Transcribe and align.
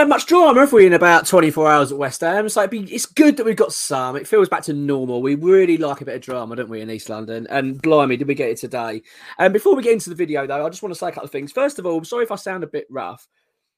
We 0.00 0.02
haven't 0.02 0.16
much 0.16 0.24
drama, 0.24 0.60
have 0.60 0.72
we, 0.72 0.86
in 0.86 0.94
about 0.94 1.26
24 1.26 1.70
hours 1.70 1.92
at 1.92 1.98
West 1.98 2.22
Ham? 2.22 2.46
It's 2.46 2.56
like 2.56 2.72
it's 2.72 3.04
good 3.04 3.36
that 3.36 3.44
we've 3.44 3.54
got 3.54 3.74
some. 3.74 4.16
It 4.16 4.26
feels 4.26 4.48
back 4.48 4.62
to 4.62 4.72
normal. 4.72 5.20
We 5.20 5.34
really 5.34 5.76
like 5.76 6.00
a 6.00 6.06
bit 6.06 6.14
of 6.14 6.22
drama, 6.22 6.56
don't 6.56 6.70
we, 6.70 6.80
in 6.80 6.88
East 6.88 7.10
London? 7.10 7.46
And 7.50 7.82
blimey, 7.82 8.16
did 8.16 8.26
we 8.26 8.34
get 8.34 8.48
it 8.48 8.56
today? 8.56 9.02
And 9.36 9.48
um, 9.48 9.52
before 9.52 9.76
we 9.76 9.82
get 9.82 9.92
into 9.92 10.08
the 10.08 10.16
video, 10.16 10.46
though, 10.46 10.64
I 10.64 10.70
just 10.70 10.82
want 10.82 10.94
to 10.94 10.98
say 10.98 11.08
a 11.08 11.12
couple 11.12 11.26
of 11.26 11.30
things. 11.30 11.52
First 11.52 11.78
of 11.78 11.84
all, 11.84 12.02
sorry 12.02 12.24
if 12.24 12.32
I 12.32 12.36
sound 12.36 12.64
a 12.64 12.66
bit 12.66 12.86
rough. 12.88 13.28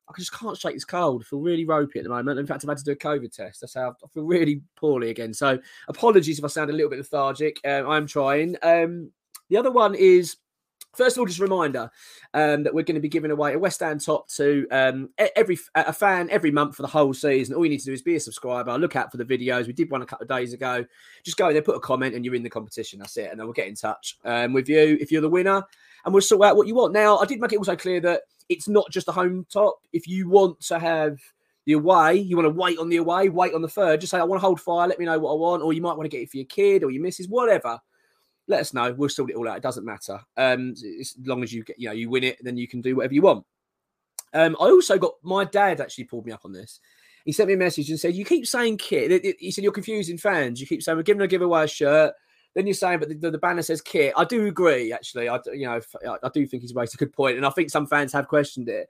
I 0.08 0.12
just 0.16 0.32
can't 0.32 0.56
shake 0.56 0.74
this 0.74 0.84
cold. 0.84 1.22
I 1.22 1.28
feel 1.28 1.40
really 1.40 1.64
ropey 1.64 1.98
at 1.98 2.04
the 2.04 2.08
moment. 2.08 2.38
In 2.38 2.46
fact, 2.46 2.64
I've 2.64 2.68
had 2.68 2.78
to 2.78 2.84
do 2.84 2.92
a 2.92 2.96
COVID 2.96 3.34
test. 3.34 3.60
That's 3.60 3.74
how 3.74 3.90
I 3.90 4.08
feel 4.14 4.22
really 4.22 4.62
poorly 4.76 5.10
again. 5.10 5.34
So 5.34 5.58
apologies 5.88 6.38
if 6.38 6.44
I 6.44 6.48
sound 6.48 6.70
a 6.70 6.72
little 6.72 6.90
bit 6.90 7.00
lethargic. 7.00 7.58
Uh, 7.64 7.84
I'm 7.88 8.06
trying. 8.06 8.54
Um, 8.62 9.10
the 9.50 9.56
other 9.56 9.72
one 9.72 9.96
is 9.96 10.36
First 10.94 11.16
of 11.16 11.20
all, 11.20 11.26
just 11.26 11.38
a 11.38 11.42
reminder 11.42 11.90
um, 12.34 12.64
that 12.64 12.74
we're 12.74 12.82
going 12.82 12.96
to 12.96 13.00
be 13.00 13.08
giving 13.08 13.30
away 13.30 13.54
a 13.54 13.58
West 13.58 13.80
Ham 13.80 13.98
top 13.98 14.28
to 14.30 14.66
um, 14.70 15.08
every 15.36 15.58
a 15.74 15.92
fan 15.92 16.28
every 16.30 16.50
month 16.50 16.76
for 16.76 16.82
the 16.82 16.88
whole 16.88 17.14
season. 17.14 17.54
All 17.54 17.64
you 17.64 17.70
need 17.70 17.80
to 17.80 17.86
do 17.86 17.92
is 17.92 18.02
be 18.02 18.16
a 18.16 18.20
subscriber. 18.20 18.76
Look 18.76 18.94
out 18.94 19.10
for 19.10 19.16
the 19.16 19.24
videos. 19.24 19.66
We 19.66 19.72
did 19.72 19.90
one 19.90 20.02
a 20.02 20.06
couple 20.06 20.24
of 20.24 20.28
days 20.28 20.52
ago. 20.52 20.84
Just 21.22 21.38
go 21.38 21.52
there, 21.52 21.62
put 21.62 21.76
a 21.76 21.80
comment, 21.80 22.14
and 22.14 22.24
you're 22.24 22.34
in 22.34 22.42
the 22.42 22.50
competition. 22.50 22.98
That's 22.98 23.16
it. 23.16 23.30
And 23.30 23.40
then 23.40 23.46
we'll 23.46 23.54
get 23.54 23.68
in 23.68 23.74
touch 23.74 24.18
um, 24.24 24.52
with 24.52 24.68
you 24.68 24.98
if 25.00 25.10
you're 25.10 25.22
the 25.22 25.30
winner, 25.30 25.62
and 26.04 26.12
we'll 26.12 26.20
sort 26.20 26.44
out 26.44 26.56
what 26.56 26.66
you 26.66 26.74
want. 26.74 26.92
Now, 26.92 27.18
I 27.18 27.24
did 27.24 27.40
make 27.40 27.52
it 27.52 27.58
also 27.58 27.76
clear 27.76 28.00
that 28.00 28.22
it's 28.50 28.68
not 28.68 28.90
just 28.90 29.08
a 29.08 29.12
home 29.12 29.46
top. 29.50 29.78
If 29.94 30.06
you 30.06 30.28
want 30.28 30.60
to 30.62 30.78
have 30.78 31.18
the 31.64 31.72
away, 31.72 32.16
you 32.16 32.36
want 32.36 32.46
to 32.46 32.50
wait 32.50 32.78
on 32.78 32.90
the 32.90 32.96
away, 32.98 33.30
wait 33.30 33.54
on 33.54 33.62
the 33.62 33.68
third. 33.68 34.00
Just 34.00 34.10
say 34.10 34.18
I 34.18 34.24
want 34.24 34.42
to 34.42 34.46
hold 34.46 34.60
fire. 34.60 34.88
Let 34.88 34.98
me 34.98 35.06
know 35.06 35.18
what 35.18 35.32
I 35.32 35.36
want, 35.36 35.62
or 35.62 35.72
you 35.72 35.80
might 35.80 35.96
want 35.96 36.10
to 36.10 36.14
get 36.14 36.22
it 36.22 36.30
for 36.30 36.36
your 36.36 36.46
kid 36.46 36.84
or 36.84 36.90
your 36.90 37.02
missus, 37.02 37.28
whatever 37.28 37.78
let 38.48 38.60
us 38.60 38.74
know. 38.74 38.92
We'll 38.92 39.08
sort 39.08 39.30
it 39.30 39.36
all 39.36 39.48
out. 39.48 39.56
It 39.56 39.62
doesn't 39.62 39.84
matter. 39.84 40.20
Um, 40.36 40.74
as 41.00 41.14
long 41.24 41.42
as 41.42 41.52
you 41.52 41.64
get, 41.64 41.78
you 41.78 41.88
know, 41.88 41.94
you 41.94 42.10
win 42.10 42.24
it, 42.24 42.38
then 42.42 42.56
you 42.56 42.68
can 42.68 42.80
do 42.80 42.96
whatever 42.96 43.14
you 43.14 43.22
want. 43.22 43.44
Um, 44.34 44.56
I 44.60 44.64
also 44.64 44.98
got 44.98 45.14
my 45.22 45.44
dad 45.44 45.80
actually 45.80 46.04
pulled 46.04 46.26
me 46.26 46.32
up 46.32 46.44
on 46.44 46.52
this. 46.52 46.80
He 47.24 47.32
sent 47.32 47.48
me 47.48 47.54
a 47.54 47.58
message 47.58 47.90
and 47.90 48.00
said, 48.00 48.14
"You 48.14 48.24
keep 48.24 48.46
saying 48.46 48.78
kit." 48.78 49.36
He 49.38 49.50
said 49.50 49.62
you're 49.62 49.72
confusing 49.72 50.18
fans. 50.18 50.60
You 50.60 50.66
keep 50.66 50.82
saying 50.82 50.96
we're 50.96 51.02
giving 51.02 51.22
a 51.22 51.28
giveaway 51.28 51.64
a 51.64 51.68
shirt. 51.68 52.14
Then 52.54 52.66
you're 52.66 52.74
saying, 52.74 52.98
but 52.98 53.08
the, 53.08 53.30
the, 53.30 53.38
banner 53.38 53.62
says 53.62 53.80
kit. 53.80 54.12
I 54.14 54.24
do 54.24 54.46
agree, 54.46 54.92
actually. 54.92 55.28
I 55.28 55.38
you 55.52 55.66
know 55.66 55.80
I 56.04 56.28
do 56.34 56.46
think 56.46 56.62
he's 56.62 56.74
raised 56.74 56.94
a 56.94 56.98
good 56.98 57.12
point, 57.12 57.36
and 57.36 57.46
I 57.46 57.50
think 57.50 57.70
some 57.70 57.86
fans 57.86 58.12
have 58.12 58.28
questioned 58.28 58.68
it 58.68 58.88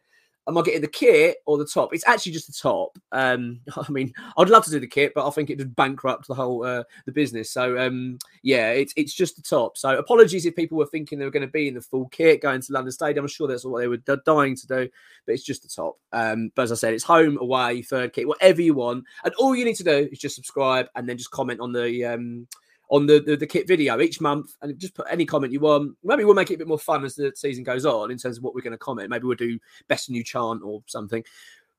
am 0.49 0.59
I 0.59 0.63
getting 0.63 0.81
the 0.81 0.89
kit 0.89 1.39
or 1.47 1.57
the 1.57 1.67
top? 1.67 1.95
It's 1.95 2.07
actually 2.07 2.33
just 2.33 2.47
the 2.47 2.69
top. 2.69 2.99
Um, 3.13 3.61
I 3.77 3.91
mean, 3.91 4.13
I'd 4.37 4.49
love 4.49 4.65
to 4.65 4.71
do 4.71 4.81
the 4.81 4.87
kit, 4.87 5.13
but 5.15 5.27
I 5.27 5.31
think 5.31 5.51
it 5.51 5.59
would 5.59 5.77
bankrupt 5.77 6.27
the 6.27 6.35
whole 6.35 6.65
uh, 6.65 6.85
the 7.07 7.13
business. 7.13 7.51
So 7.51 7.79
um, 7.79 8.19
yeah, 8.43 8.71
it's 8.71 8.93
it's 8.97 9.15
just 9.15 9.37
the 9.37 9.43
top. 9.43 9.77
So 9.77 9.99
apologies 9.99 10.47
if 10.47 10.57
people 10.57 10.79
were 10.79 10.87
thinking 10.87 11.19
they 11.19 11.25
were 11.25 11.31
going 11.31 11.47
to 11.47 11.53
be 11.53 11.69
in 11.69 11.75
the 11.75 11.81
full 11.81 12.09
kit 12.09 12.43
going 12.43 12.61
to 12.61 12.73
London 12.73 12.93
Stadium. 12.93 13.25
I'm 13.25 13.29
sure 13.29 13.49
that's 13.49 13.65
what 13.65 13.81
they 13.81 13.89
were 13.89 13.99
dying 13.99 14.57
to 14.57 14.67
do, 14.67 14.89
but 15.27 15.33
it's 15.33 15.45
just 15.45 15.63
the 15.63 15.69
top. 15.69 15.99
Um, 16.13 16.51
but 16.55 16.63
as 16.63 16.73
I 16.73 16.77
said, 16.77 16.95
it's 16.95 17.05
home, 17.05 17.39
away, 17.41 17.83
third 17.83 18.13
kit, 18.13 18.29
whatever 18.29 18.63
you 18.63 18.75
want, 18.75 19.05
and 19.25 19.35
all 19.35 19.55
you 19.55 19.65
need 19.65 19.77
to 19.77 19.85
do 19.85 20.09
is 20.11 20.19
just 20.19 20.37
subscribe 20.37 20.87
and 20.97 21.09
then 21.09 21.19
just 21.19 21.31
comment 21.31 21.61
on 21.61 21.73
the 21.73 22.05
um 22.05 22.47
on 22.93 23.07
the, 23.07 23.21
the, 23.21 23.37
the 23.37 23.47
kit 23.47 23.67
video 23.67 23.99
each 24.01 24.21
month 24.21 24.55
and 24.61 24.79
just 24.79 24.95
put 24.95 25.07
any 25.11 25.25
comment 25.25 25.51
you 25.51 25.61
want. 25.61 25.97
Maybe 26.05 26.25
we'll 26.25 26.35
make 26.35 26.51
it 26.51 26.57
a 26.57 26.59
bit 26.59 26.69
more 26.69 26.79
fun 26.79 27.07
as 27.07 27.15
the 27.15 27.33
season 27.35 27.65
goes 27.65 27.87
on 27.87 28.11
in 28.11 28.19
terms 28.19 28.37
of 28.37 28.45
what 28.45 28.55
we're 28.55 28.61
going 28.61 28.73
to 28.73 28.79
comment. 28.79 29.09
Maybe 29.09 29.25
we'll 29.25 29.35
do 29.35 29.59
best 29.89 30.11
new 30.11 30.23
chant 30.23 30.61
or 30.63 30.83
something. 30.87 31.25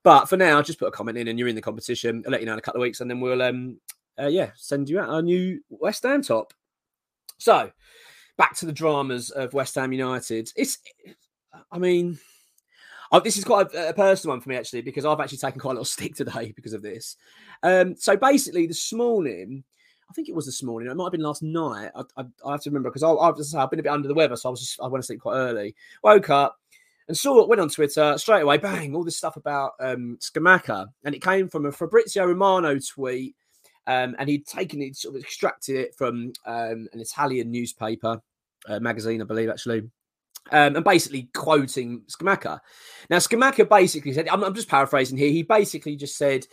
But 0.01 0.25
for 0.25 0.37
now, 0.37 0.59
just 0.63 0.79
put 0.79 0.87
a 0.87 0.91
comment 0.91 1.19
in 1.19 1.27
and 1.27 1.37
you're 1.37 1.47
in 1.47 1.55
the 1.55 1.61
competition. 1.61 2.23
I'll 2.25 2.31
let 2.31 2.41
you 2.41 2.47
know 2.47 2.53
in 2.53 2.59
a 2.59 2.63
couple 2.63 2.81
of 2.81 2.85
weeks 2.85 2.99
and 2.99 3.11
then 3.11 3.19
we'll 3.19 3.43
um 3.43 3.79
uh, 4.19 4.27
yeah 4.27 4.49
send 4.55 4.89
you 4.89 4.99
out 4.99 5.09
our 5.09 5.21
new 5.21 5.61
West 5.69 6.01
Ham 6.01 6.23
top. 6.23 6.51
So 7.37 7.71
back 8.35 8.55
to 8.57 8.65
the 8.65 8.73
dramas 8.73 9.29
of 9.29 9.53
West 9.53 9.75
Ham 9.75 9.93
United. 9.93 10.51
It's 10.55 10.79
I 11.71 11.77
mean. 11.77 12.17
Oh, 13.11 13.19
this 13.19 13.37
is 13.37 13.43
quite 13.43 13.71
a, 13.75 13.89
a, 13.89 13.93
personal 13.93 14.33
one 14.33 14.41
for 14.41 14.49
me 14.49 14.55
actually 14.55 14.81
because 14.81 15.05
I've 15.05 15.19
actually 15.19 15.37
taken 15.37 15.59
quite 15.59 15.73
a 15.73 15.75
little 15.75 15.85
stick 15.85 16.15
today 16.15 16.51
because 16.55 16.73
of 16.73 16.81
this. 16.81 17.15
Um, 17.61 17.95
so 17.95 18.17
basically, 18.17 18.65
this 18.65 18.91
morning 18.91 19.63
I 20.13 20.15
think 20.15 20.29
it 20.29 20.35
was 20.35 20.45
this 20.45 20.61
morning. 20.61 20.91
It 20.91 20.95
might 20.95 21.05
have 21.05 21.11
been 21.11 21.21
last 21.21 21.41
night. 21.41 21.89
I, 21.95 22.03
I, 22.17 22.23
I 22.45 22.51
have 22.51 22.61
to 22.61 22.69
remember 22.69 22.91
because 22.91 23.01
just 23.35 23.55
I've 23.55 23.71
been 23.71 23.79
a 23.79 23.83
bit 23.83 23.91
under 23.91 24.07
the 24.07 24.13
weather, 24.13 24.35
so 24.35 24.47
I 24.47 24.51
was 24.51 24.59
just 24.59 24.79
I 24.79 24.85
went 24.85 25.01
to 25.01 25.07
sleep 25.07 25.21
quite 25.21 25.37
early. 25.37 25.75
Woke 26.03 26.29
up 26.29 26.59
and 27.07 27.17
saw 27.17 27.41
it. 27.41 27.49
went 27.49 27.59
on 27.59 27.69
Twitter 27.69 28.15
straight 28.19 28.43
away. 28.43 28.59
Bang! 28.59 28.93
All 28.93 29.03
this 29.03 29.17
stuff 29.17 29.37
about 29.37 29.71
um, 29.79 30.19
Scamacca, 30.21 30.85
and 31.03 31.15
it 31.15 31.23
came 31.23 31.49
from 31.49 31.65
a 31.65 31.71
Fabrizio 31.71 32.25
Romano 32.27 32.77
tweet. 32.77 33.35
Um, 33.87 34.15
and 34.19 34.29
he'd 34.29 34.45
taken 34.45 34.83
it, 34.83 34.95
sort 34.95 35.15
of 35.15 35.21
extracted 35.23 35.77
it 35.77 35.95
from 35.95 36.31
um, 36.45 36.87
an 36.93 36.99
Italian 36.99 37.49
newspaper, 37.49 38.21
uh, 38.69 38.79
magazine, 38.79 39.19
I 39.19 39.25
believe, 39.25 39.49
actually. 39.49 39.79
Um, 40.51 40.75
and 40.75 40.85
basically 40.85 41.29
quoting 41.33 42.03
Scamacca. 42.07 42.59
Now, 43.09 43.17
Scamacca 43.17 43.67
basically 43.67 44.13
said, 44.13 44.29
I'm, 44.29 44.43
I'm, 44.43 44.53
just 44.53 44.69
paraphrasing 44.69 45.17
here, 45.17 45.31
he 45.31 45.41
basically 45.41 45.95
just 45.95 46.17
said 46.17 46.45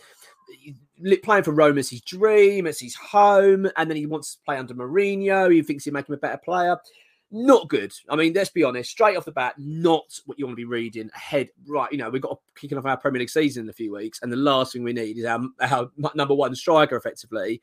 playing 1.23 1.43
for 1.43 1.51
Rome 1.51 1.77
is 1.77 1.89
his 1.89 2.01
dream, 2.01 2.67
it's 2.67 2.79
his 2.79 2.95
home, 2.95 3.69
and 3.77 3.89
then 3.89 3.97
he 3.97 4.05
wants 4.05 4.35
to 4.35 4.41
play 4.45 4.57
under 4.57 4.73
Mourinho. 4.73 5.51
He 5.51 5.61
thinks 5.61 5.83
he'll 5.83 5.93
make 5.93 6.07
him 6.07 6.15
a 6.15 6.17
better 6.17 6.37
player. 6.37 6.77
Not 7.33 7.69
good. 7.69 7.93
I 8.09 8.17
mean, 8.17 8.33
let's 8.33 8.49
be 8.49 8.63
honest, 8.63 8.91
straight 8.91 9.15
off 9.15 9.23
the 9.23 9.31
bat, 9.31 9.55
not 9.57 10.19
what 10.25 10.37
you 10.37 10.45
want 10.45 10.53
to 10.53 10.61
be 10.61 10.65
reading 10.65 11.09
ahead. 11.15 11.49
Right, 11.65 11.91
you 11.91 11.97
know, 11.97 12.09
we've 12.09 12.21
got 12.21 12.39
kicking 12.55 12.77
off 12.77 12.85
our 12.85 12.97
Premier 12.97 13.19
League 13.19 13.29
season 13.29 13.63
in 13.63 13.69
a 13.69 13.73
few 13.73 13.93
weeks, 13.93 14.19
and 14.21 14.31
the 14.31 14.37
last 14.37 14.73
thing 14.73 14.83
we 14.83 14.93
need 14.93 15.17
is 15.17 15.25
our, 15.25 15.39
our 15.61 15.89
number 16.13 16.35
one 16.35 16.53
striker, 16.55 16.97
effectively, 16.97 17.61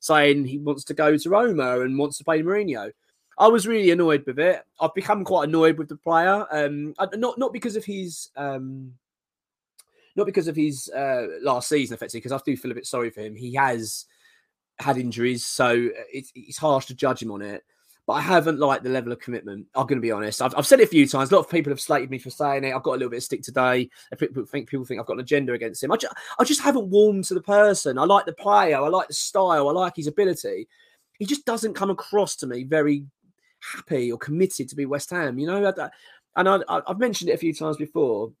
saying 0.00 0.44
he 0.44 0.58
wants 0.58 0.82
to 0.84 0.94
go 0.94 1.16
to 1.16 1.30
Roma 1.30 1.80
and 1.80 1.98
wants 1.98 2.18
to 2.18 2.24
play 2.24 2.42
Mourinho. 2.42 2.90
I 3.38 3.48
was 3.48 3.66
really 3.66 3.90
annoyed 3.90 4.24
with 4.26 4.38
it. 4.38 4.64
I've 4.80 4.94
become 4.94 5.22
quite 5.22 5.48
annoyed 5.48 5.78
with 5.78 5.88
the 5.88 5.96
player, 5.96 6.46
um, 6.50 6.94
not 7.14 7.38
not 7.38 7.52
because 7.52 7.76
of 7.76 7.84
his 7.84 8.30
um, 8.36 8.92
not 10.16 10.26
because 10.26 10.48
of 10.48 10.56
his 10.56 10.88
uh, 10.90 11.26
last 11.42 11.68
season, 11.68 11.94
effectively, 11.94 12.20
because 12.20 12.32
I 12.32 12.40
do 12.44 12.56
feel 12.56 12.70
a 12.70 12.74
bit 12.74 12.86
sorry 12.86 13.10
for 13.10 13.20
him. 13.20 13.34
He 13.34 13.54
has 13.54 14.06
had 14.78 14.98
injuries, 14.98 15.44
so 15.44 15.66
uh, 15.68 16.02
it's, 16.12 16.32
it's 16.34 16.58
harsh 16.58 16.86
to 16.86 16.94
judge 16.94 17.22
him 17.22 17.30
on 17.30 17.42
it. 17.42 17.64
but 18.06 18.14
I 18.14 18.20
haven't 18.20 18.58
liked 18.58 18.84
the 18.84 18.90
level 18.90 19.12
of 19.12 19.18
commitment. 19.18 19.66
I'm 19.74 19.86
going 19.86 19.98
to 19.98 20.02
be 20.02 20.12
honest. 20.12 20.40
I've, 20.40 20.54
I've 20.56 20.66
said 20.66 20.80
it 20.80 20.84
a 20.84 20.88
few 20.88 21.06
times. 21.06 21.30
A 21.30 21.34
lot 21.34 21.44
of 21.44 21.50
people 21.50 21.70
have 21.70 21.80
slated 21.80 22.10
me 22.10 22.18
for 22.18 22.30
saying 22.30 22.64
it. 22.64 22.74
I've 22.74 22.82
got 22.82 22.92
a 22.92 22.98
little 22.98 23.10
bit 23.10 23.18
of 23.18 23.24
stick 23.24 23.42
today. 23.42 23.90
People 24.18 24.46
think 24.46 24.68
people 24.68 24.84
think 24.84 25.00
I've 25.00 25.06
got 25.06 25.14
an 25.14 25.20
agenda 25.20 25.52
against 25.52 25.82
him. 25.82 25.92
I 25.92 25.96
just, 25.96 26.14
I 26.38 26.44
just 26.44 26.62
haven't 26.62 26.88
warmed 26.88 27.24
to 27.24 27.34
the 27.34 27.40
person. 27.40 27.98
I 27.98 28.04
like 28.04 28.26
the 28.26 28.32
player. 28.32 28.76
I 28.80 28.88
like 28.88 29.08
the 29.08 29.14
style. 29.14 29.68
I 29.68 29.72
like 29.72 29.96
his 29.96 30.06
ability. 30.06 30.68
He 31.18 31.26
just 31.26 31.46
doesn't 31.46 31.74
come 31.74 31.90
across 31.90 32.36
to 32.36 32.46
me 32.46 32.64
very 32.64 33.06
happy 33.60 34.12
or 34.12 34.18
committed 34.18 34.68
to 34.68 34.76
be 34.76 34.86
West 34.86 35.10
Ham. 35.10 35.38
You 35.38 35.46
know, 35.46 35.90
and 36.36 36.48
I, 36.48 36.80
have 36.86 36.98
mentioned 36.98 37.30
it 37.30 37.34
a 37.34 37.38
few 37.38 37.54
times 37.54 37.76
before. 37.76 38.32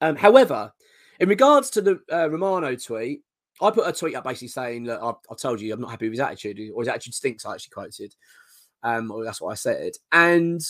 Um, 0.00 0.16
however, 0.16 0.72
in 1.18 1.28
regards 1.28 1.70
to 1.70 1.82
the 1.82 2.00
uh, 2.12 2.30
Romano 2.30 2.74
tweet, 2.76 3.22
I 3.60 3.70
put 3.70 3.86
a 3.86 3.92
tweet 3.92 4.14
up 4.14 4.24
basically 4.24 4.48
saying 4.48 4.84
that 4.84 5.02
I, 5.02 5.10
I, 5.10 5.34
told 5.34 5.60
you 5.60 5.72
I'm 5.72 5.80
not 5.80 5.90
happy 5.90 6.06
with 6.06 6.14
his 6.14 6.20
attitude, 6.20 6.72
or 6.74 6.82
his 6.82 6.88
attitude 6.88 7.14
stinks. 7.14 7.44
I 7.44 7.54
actually 7.54 7.72
quoted, 7.74 8.14
um, 8.82 9.10
or 9.10 9.24
that's 9.24 9.40
what 9.40 9.50
I 9.50 9.54
said. 9.54 9.92
And 10.12 10.60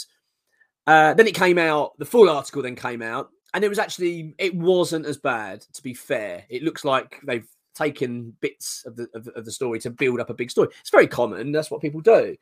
uh, 0.86 1.14
then 1.14 1.28
it 1.28 1.34
came 1.34 1.58
out. 1.58 1.96
The 1.98 2.04
full 2.04 2.28
article 2.28 2.62
then 2.62 2.74
came 2.74 3.02
out, 3.02 3.30
and 3.54 3.62
it 3.62 3.68
was 3.68 3.78
actually 3.78 4.34
it 4.38 4.54
wasn't 4.54 5.06
as 5.06 5.18
bad. 5.18 5.64
To 5.74 5.82
be 5.82 5.94
fair, 5.94 6.44
it 6.48 6.64
looks 6.64 6.84
like 6.84 7.20
they've 7.24 7.46
taken 7.74 8.36
bits 8.40 8.84
of 8.86 8.96
the 8.96 9.08
of, 9.14 9.28
of 9.28 9.44
the 9.44 9.52
story 9.52 9.78
to 9.80 9.90
build 9.90 10.18
up 10.18 10.30
a 10.30 10.34
big 10.34 10.50
story. 10.50 10.68
It's 10.80 10.90
very 10.90 11.06
common. 11.06 11.52
That's 11.52 11.70
what 11.70 11.80
people 11.80 12.00
do. 12.00 12.36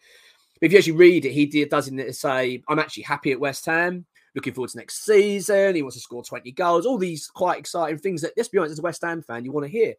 But 0.61 0.67
if 0.67 0.73
you 0.73 0.79
actually 0.79 0.93
read 0.95 1.25
it, 1.27 1.33
he 1.33 1.65
does 1.67 1.89
it 1.89 2.17
say, 2.17 2.63
"I'm 2.69 2.79
actually 2.79 3.03
happy 3.03 3.33
at 3.33 3.41
West 3.41 3.67
Ham." 3.67 4.07
Looking 4.39 4.55
forward 4.55 4.71
to 4.71 4.79
next 4.79 5.05
season. 5.05 5.75
He 5.75 5.83
wants 5.83 5.97
to 5.97 6.01
score 6.01 6.23
20 6.23 6.53
goals. 6.53 6.87
All 6.87 6.97
these 6.97 7.27
quite 7.27 7.59
exciting 7.59 7.99
things 7.99 8.23
that, 8.23 8.33
let's 8.37 8.49
be 8.49 8.59
honest, 8.59 8.73
as 8.73 8.79
a 8.79 8.83
West 8.83 9.03
Ham 9.03 9.21
fan, 9.21 9.45
you 9.45 9.51
want 9.51 9.67
to 9.67 9.73
hear. 9.73 9.95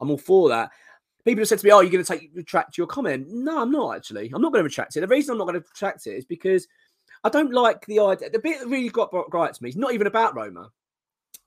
I'm 0.00 0.10
all 0.10 0.18
for 0.18 0.48
that. 0.48 0.70
People 1.26 1.42
have 1.42 1.48
said 1.48 1.58
to 1.58 1.66
me, 1.66 1.72
"Oh, 1.72 1.80
you're 1.80 1.90
going 1.90 2.04
to 2.04 2.18
take 2.18 2.30
retract 2.34 2.78
your 2.78 2.86
comment." 2.86 3.26
No, 3.28 3.60
I'm 3.60 3.70
not 3.72 3.96
actually. 3.96 4.30
I'm 4.32 4.40
not 4.40 4.52
going 4.52 4.60
to 4.60 4.68
retract 4.68 4.96
it. 4.96 5.00
The 5.00 5.08
reason 5.08 5.32
I'm 5.32 5.38
not 5.38 5.46
going 5.46 5.60
to 5.60 5.68
retract 5.68 6.06
it 6.06 6.14
is 6.16 6.24
because 6.24 6.68
I 7.24 7.28
don't 7.28 7.52
like 7.52 7.84
the 7.86 7.98
idea. 7.98 8.30
The 8.30 8.38
bit 8.38 8.60
that 8.60 8.68
really 8.68 8.88
got 8.88 9.12
right 9.32 9.52
to 9.52 9.62
me 9.62 9.68
is 9.68 9.76
not 9.76 9.92
even 9.92 10.06
about 10.06 10.36
Roma. 10.36 10.70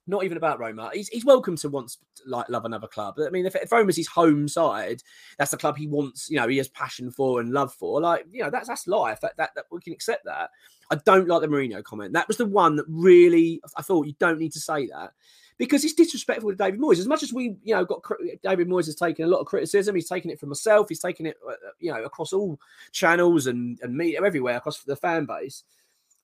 Not 0.09 0.23
even 0.23 0.37
about 0.37 0.59
Roma. 0.59 0.89
He's, 0.91 1.07
he's 1.09 1.23
welcome 1.23 1.55
to 1.57 1.69
once 1.69 1.99
like 2.25 2.49
love 2.49 2.65
another 2.65 2.87
club. 2.87 3.15
I 3.23 3.29
mean, 3.29 3.45
if, 3.45 3.55
if 3.55 3.71
Roma's 3.71 3.95
his 3.95 4.07
home 4.07 4.47
side, 4.47 5.03
that's 5.37 5.51
the 5.51 5.57
club 5.57 5.77
he 5.77 5.85
wants. 5.85 6.31
You 6.31 6.37
know, 6.37 6.47
he 6.47 6.57
has 6.57 6.67
passion 6.67 7.11
for 7.11 7.39
and 7.39 7.51
love 7.51 7.71
for. 7.73 8.01
Like, 8.01 8.25
you 8.31 8.41
know, 8.41 8.49
that's 8.49 8.67
that's 8.67 8.87
life. 8.87 9.19
That 9.21 9.37
that, 9.37 9.51
that 9.55 9.65
we 9.71 9.81
can 9.81 9.93
accept 9.93 10.25
that. 10.25 10.49
I 10.89 10.95
don't 11.05 11.27
like 11.27 11.41
the 11.41 11.47
Mourinho 11.47 11.83
comment. 11.83 12.13
That 12.13 12.27
was 12.27 12.37
the 12.37 12.47
one 12.47 12.75
that 12.77 12.85
really 12.87 13.61
I 13.77 13.83
thought 13.83 14.07
you 14.07 14.15
don't 14.19 14.39
need 14.39 14.53
to 14.53 14.59
say 14.59 14.87
that 14.87 15.11
because 15.59 15.83
it's 15.83 15.93
disrespectful 15.93 16.49
to 16.49 16.55
David 16.55 16.79
Moyes. 16.79 16.97
As 16.97 17.07
much 17.07 17.21
as 17.21 17.31
we, 17.31 17.55
you 17.63 17.75
know, 17.75 17.85
got 17.85 18.01
David 18.41 18.67
Moyes 18.67 18.87
has 18.87 18.95
taken 18.95 19.25
a 19.25 19.27
lot 19.27 19.41
of 19.41 19.45
criticism. 19.45 19.93
He's 19.93 20.09
taken 20.09 20.31
it 20.31 20.39
from 20.39 20.49
myself. 20.49 20.89
He's 20.89 21.01
taken 21.01 21.27
it, 21.27 21.37
uh, 21.47 21.51
uh, 21.51 21.71
you 21.79 21.91
know, 21.91 22.03
across 22.03 22.33
all 22.33 22.59
channels 22.91 23.45
and 23.45 23.77
and 23.83 23.95
media 23.95 24.23
everywhere 24.25 24.57
across 24.57 24.81
the 24.81 24.95
fan 24.95 25.25
base. 25.25 25.63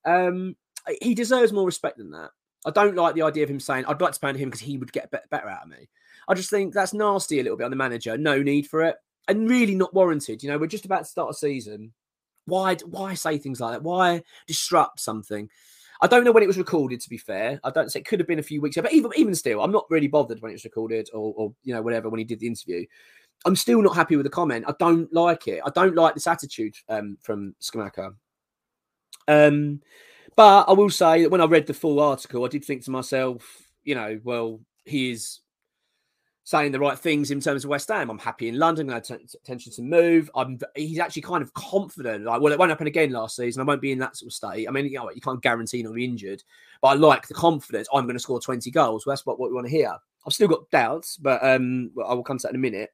Um, 0.05 0.55
he 1.01 1.13
deserves 1.13 1.53
more 1.53 1.65
respect 1.65 1.97
than 1.97 2.11
that. 2.11 2.31
I 2.65 2.71
don't 2.71 2.95
like 2.95 3.15
the 3.15 3.21
idea 3.21 3.43
of 3.43 3.49
him 3.49 3.59
saying 3.59 3.85
I'd 3.85 4.01
like 4.01 4.13
to 4.13 4.19
pound 4.19 4.37
him 4.37 4.49
because 4.49 4.61
he 4.61 4.77
would 4.77 4.91
get 4.91 5.11
better 5.11 5.49
out 5.49 5.63
of 5.63 5.69
me. 5.69 5.87
I 6.27 6.33
just 6.33 6.49
think 6.49 6.73
that's 6.73 6.93
nasty 6.93 7.39
a 7.39 7.43
little 7.43 7.57
bit 7.57 7.65
on 7.65 7.71
the 7.71 7.77
manager. 7.77 8.17
No 8.17 8.41
need 8.41 8.67
for 8.67 8.81
it, 8.83 8.95
and 9.27 9.49
really 9.49 9.75
not 9.75 9.93
warranted. 9.93 10.41
You 10.41 10.49
know, 10.49 10.57
we're 10.57 10.67
just 10.67 10.85
about 10.85 10.99
to 10.99 11.05
start 11.05 11.31
a 11.31 11.33
season. 11.33 11.93
Why 12.45 12.75
why 12.85 13.13
say 13.13 13.37
things 13.37 13.59
like 13.59 13.73
that? 13.73 13.83
Why 13.83 14.23
disrupt 14.47 14.99
something? 14.99 15.49
I 16.01 16.07
don't 16.07 16.23
know 16.23 16.31
when 16.31 16.43
it 16.43 16.47
was 16.47 16.57
recorded. 16.57 16.99
To 17.01 17.09
be 17.09 17.17
fair, 17.17 17.59
I 17.63 17.69
don't 17.69 17.91
say 17.91 17.99
it 17.99 18.05
could 18.05 18.19
have 18.19 18.27
been 18.27 18.39
a 18.39 18.43
few 18.43 18.61
weeks 18.61 18.75
ago, 18.77 18.83
but 18.83 18.93
even 18.93 19.11
even 19.15 19.35
still, 19.35 19.61
I'm 19.61 19.71
not 19.71 19.85
really 19.89 20.07
bothered 20.07 20.41
when 20.41 20.51
it 20.51 20.55
was 20.55 20.65
recorded 20.65 21.09
or, 21.13 21.33
or 21.37 21.53
you 21.63 21.73
know 21.73 21.81
whatever 21.81 22.09
when 22.09 22.19
he 22.19 22.25
did 22.25 22.39
the 22.39 22.47
interview. 22.47 22.85
I'm 23.45 23.55
still 23.55 23.81
not 23.81 23.95
happy 23.95 24.15
with 24.15 24.25
the 24.25 24.31
comment. 24.31 24.65
I 24.67 24.73
don't 24.79 25.11
like 25.13 25.47
it. 25.47 25.61
I 25.65 25.69
don't 25.69 25.95
like 25.95 26.15
this 26.15 26.27
attitude 26.27 26.75
um, 26.89 27.17
from 27.21 27.53
Scamacca. 27.61 28.15
Um, 29.27 29.81
but 30.35 30.65
I 30.67 30.73
will 30.73 30.89
say 30.89 31.23
that 31.23 31.31
when 31.31 31.41
I 31.41 31.45
read 31.45 31.67
the 31.67 31.73
full 31.73 31.99
article, 31.99 32.45
I 32.45 32.49
did 32.49 32.65
think 32.65 32.83
to 32.85 32.91
myself, 32.91 33.61
you 33.83 33.95
know, 33.95 34.19
well, 34.23 34.59
he 34.83 35.11
is 35.11 35.39
saying 36.43 36.71
the 36.71 36.79
right 36.79 36.97
things 36.97 37.31
in 37.31 37.39
terms 37.39 37.63
of 37.63 37.69
West 37.69 37.89
Ham. 37.89 38.09
I'm 38.09 38.19
happy 38.19 38.47
in 38.47 38.59
London. 38.59 38.89
I 38.89 38.95
have 38.95 39.09
attention 39.09 39.71
to 39.73 39.81
move. 39.81 40.29
I'm. 40.35 40.59
He's 40.75 40.99
actually 40.99 41.23
kind 41.23 41.41
of 41.41 41.53
confident. 41.53 42.23
Like, 42.23 42.39
well, 42.39 42.53
it 42.53 42.59
won't 42.59 42.69
happen 42.69 42.87
again 42.87 43.11
last 43.11 43.35
season. 43.35 43.61
I 43.61 43.65
won't 43.65 43.81
be 43.81 43.91
in 43.91 43.99
that 43.99 44.15
sort 44.15 44.27
of 44.27 44.33
state. 44.33 44.67
I 44.67 44.71
mean, 44.71 44.85
you 44.85 44.99
know, 44.99 45.09
you 45.11 45.21
can't 45.21 45.41
guarantee 45.41 45.83
not 45.83 45.93
be 45.93 46.05
injured, 46.05 46.43
but 46.81 46.89
I 46.89 46.93
like 46.93 47.27
the 47.27 47.33
confidence. 47.33 47.87
I'm 47.93 48.05
going 48.05 48.15
to 48.15 48.19
score 48.19 48.39
20 48.39 48.69
goals. 48.71 49.05
Well, 49.05 49.13
that's 49.13 49.25
what, 49.25 49.39
what 49.39 49.49
we 49.49 49.55
want 49.55 49.67
to 49.67 49.71
hear. 49.71 49.91
I've 50.25 50.33
still 50.33 50.47
got 50.47 50.69
doubts, 50.69 51.17
but 51.17 51.43
um, 51.43 51.91
I 52.05 52.13
will 52.13 52.23
come 52.23 52.37
to 52.37 52.43
that 52.43 52.49
in 52.51 52.55
a 52.55 52.59
minute. 52.59 52.91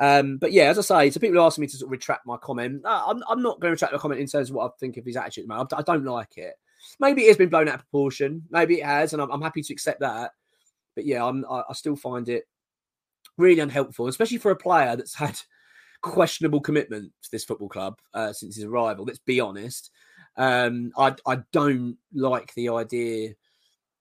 Um, 0.00 0.38
but 0.38 0.52
yeah, 0.52 0.64
as 0.64 0.78
I 0.78 0.82
say, 0.82 1.10
so 1.10 1.20
people 1.20 1.38
are 1.38 1.46
asking 1.46 1.62
me 1.62 1.68
to 1.68 1.76
sort 1.76 1.88
of 1.88 1.92
retract 1.92 2.26
my 2.26 2.36
comment. 2.36 2.82
Uh, 2.84 3.02
I'm, 3.06 3.22
I'm 3.28 3.42
not 3.42 3.60
going 3.60 3.70
to 3.70 3.74
retract 3.74 3.92
my 3.92 3.98
comment 3.98 4.20
in 4.20 4.26
terms 4.26 4.50
of 4.50 4.56
what 4.56 4.66
I 4.66 4.70
think 4.78 4.96
of 4.96 5.04
his 5.04 5.16
attitude. 5.16 5.46
I, 5.50 5.64
I 5.76 5.82
don't 5.82 6.04
like 6.04 6.36
it. 6.36 6.54
Maybe 7.00 7.24
it 7.24 7.28
has 7.28 7.36
been 7.36 7.48
blown 7.48 7.68
out 7.68 7.74
of 7.74 7.80
proportion. 7.80 8.44
Maybe 8.50 8.80
it 8.80 8.86
has, 8.86 9.12
and 9.12 9.20
I'm, 9.20 9.30
I'm 9.30 9.42
happy 9.42 9.62
to 9.62 9.72
accept 9.72 10.00
that. 10.00 10.32
But 10.94 11.04
yeah, 11.04 11.24
I'm, 11.24 11.44
I, 11.50 11.62
I 11.68 11.72
still 11.72 11.96
find 11.96 12.28
it 12.28 12.44
really 13.36 13.60
unhelpful, 13.60 14.06
especially 14.06 14.38
for 14.38 14.50
a 14.50 14.56
player 14.56 14.94
that's 14.96 15.14
had 15.14 15.38
questionable 16.02 16.60
commitment 16.60 17.12
to 17.22 17.30
this 17.32 17.44
football 17.44 17.68
club 17.68 17.98
uh, 18.14 18.32
since 18.32 18.56
his 18.56 18.64
arrival. 18.64 19.04
Let's 19.04 19.18
be 19.18 19.40
honest. 19.40 19.90
Um, 20.36 20.92
I 20.96 21.16
I 21.26 21.40
don't 21.52 21.96
like 22.14 22.54
the 22.54 22.68
idea 22.68 23.34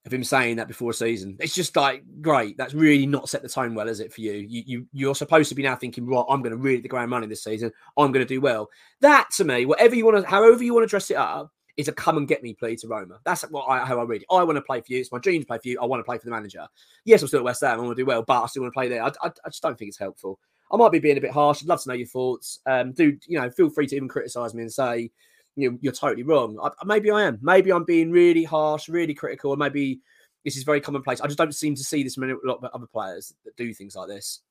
of 0.08 0.14
him 0.14 0.24
saying 0.24 0.56
that 0.56 0.68
before 0.68 0.94
season. 0.94 1.38
It's 1.40 1.54
just 1.54 1.76
like 1.76 2.04
great. 2.22 2.58
That's 2.58 2.74
really 2.74 3.06
not 3.06 3.30
set 3.30 3.44
the 3.44 3.50
tone 3.50 3.76
well, 3.76 3.88
is 3.88 4.00
it 4.00 4.12
for 4.12 4.22
you? 4.22 4.34
You 4.34 4.64
you 4.66 4.88
you're 4.92 5.16
supposed 5.16 5.50
to 5.50 5.56
be 5.56 5.64
now 5.64 5.76
thinking, 5.76 6.08
right? 6.08 6.26
I'm 6.28 6.42
going 6.42 6.52
to 6.52 6.58
really 6.58 6.82
the 6.82 6.88
ground 6.88 7.12
running 7.12 7.30
this 7.30 7.44
season. 7.44 7.72
I'm 7.98 8.12
going 8.12 8.26
to 8.26 8.34
do 8.34 8.42
well. 8.42 8.70
That 9.02 9.30
to 9.38 9.44
me, 9.44 9.66
whatever 9.66 9.96
you 9.96 10.06
want 10.06 10.24
to, 10.24 10.30
however 10.30 10.64
you 10.64 10.74
want 10.74 10.86
to 10.86 10.90
dress 10.90 11.12
it 11.12 11.18
up, 11.18 11.52
is 11.78 11.88
a 11.88 11.92
come 11.92 12.18
and 12.18 12.28
get 12.28 12.42
me 12.42 12.54
plea 12.56 12.76
to 12.78 12.88
Roma. 12.88 13.20
That's 13.24 13.44
what 13.44 13.66
I, 13.68 13.86
how 13.86 14.00
I 14.00 14.04
read 14.04 14.24
it. 14.24 14.28
I 14.32 14.44
want 14.44 14.56
to 14.56 14.62
play 14.62 14.82
for 14.82 14.92
you. 14.92 15.00
It's 15.00 15.12
my 15.12 15.20
dream 15.20 15.42
to 15.42 15.48
play 15.48 15.60
for 15.60 15.68
you. 15.68 15.80
I 15.80 15.86
want 15.86 16.00
to 16.00 16.04
play 16.04 16.18
for 16.18 16.26
the 16.26 16.32
manager. 16.32 16.68
Yes, 17.06 17.22
I'm 17.22 17.28
still 17.28 17.40
at 17.40 17.46
West 17.46 17.62
Ham. 17.62 17.80
I 17.80 17.84
want 17.84 17.96
to 17.96 18.02
do 18.02 18.06
well, 18.06 18.24
but 18.24 18.42
I 18.42 18.48
still 18.48 18.64
want 18.64 18.74
to 18.74 18.78
play 18.78 18.88
there. 18.90 19.04
I, 19.04 19.10
I, 19.22 19.28
I 19.28 19.50
just 19.50 19.62
don't 19.62 19.78
think 19.78 19.90
it's 19.90 20.00
helpful. 20.00 20.40
I 20.72 20.78
might 20.78 20.92
be 20.92 21.00
being 21.00 21.18
a 21.18 21.22
bit 21.22 21.32
harsh. 21.32 21.62
I'd 21.62 21.68
love 21.68 21.82
to 21.84 21.90
know 21.90 21.96
your 21.96 22.08
thoughts. 22.08 22.60
Um, 22.66 22.94
do 22.94 23.18
you 23.28 23.40
know? 23.40 23.50
Feel 23.52 23.70
free 23.70 23.88
to 23.88 23.96
even 23.96 24.08
criticise 24.08 24.54
me 24.54 24.64
and 24.64 24.74
say 24.74 25.12
you 25.58 25.78
you're 25.82 25.94
totally 25.94 26.24
wrong. 26.24 26.58
I, 26.64 26.72
maybe 26.86 27.12
I 27.12 27.24
am. 27.24 27.40
Maybe 27.42 27.72
I'm 27.72 27.84
being 27.84 28.12
really 28.12 28.44
harsh, 28.44 28.88
really 28.88 29.14
critical, 29.14 29.52
and 29.52 29.60
maybe 29.60 30.00
this 30.46 30.56
is 30.56 30.64
very 30.64 30.80
commonplace. 30.80 31.20
I 31.20 31.28
just 31.28 31.38
don't 31.38 31.54
seem 31.54 31.76
to 31.76 31.84
see 31.84 32.04
this 32.04 32.18
many 32.18 32.34
a 32.34 32.48
lot 32.48 32.64
of 32.64 32.72
other 32.74 32.88
players 32.88 33.34
that 33.44 33.58
do 33.58 33.74
things 33.74 33.96
like 33.96 34.08
this. 34.08 34.42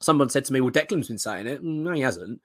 Someone 0.00 0.28
said 0.28 0.44
to 0.46 0.52
me, 0.52 0.60
"Well, 0.60 0.72
Declan's 0.72 1.08
been 1.08 1.18
saying 1.18 1.46
it." 1.46 1.62
Mm, 1.62 1.82
no, 1.82 1.92
he 1.92 2.02
hasn't. 2.02 2.40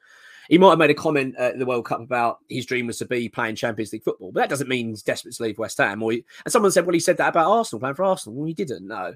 He 0.50 0.58
might 0.58 0.70
have 0.70 0.80
made 0.80 0.92
a 0.92 0.94
comment 0.94 1.36
at 1.38 1.60
the 1.60 1.66
World 1.66 1.86
Cup 1.86 2.00
about 2.00 2.40
his 2.50 2.66
dream 2.66 2.88
was 2.88 3.00
to 3.00 3.06
be 3.06 3.28
playing 3.28 3.56
Champions 3.56 3.92
League 3.92 4.04
football, 4.04 4.32
but 4.32 4.42
that 4.42 4.50
doesn't 4.50 4.70
mean 4.70 4.90
he's 4.90 5.04
desperate 5.04 5.36
to 5.36 5.44
leave 5.44 5.60
West 5.60 5.78
Ham. 5.78 6.02
Or 6.02 6.14
he, 6.14 6.24
and 6.46 6.52
someone 6.52 6.72
said, 6.72 6.86
well, 6.86 6.94
he 6.94 7.02
said 7.02 7.18
that 7.18 7.30
about 7.30 7.52
Arsenal, 7.52 7.82
playing 7.82 7.96
for 7.96 8.06
Arsenal. 8.06 8.38
Well, 8.38 8.48
he 8.48 8.54
didn't. 8.54 8.88
No. 8.88 9.14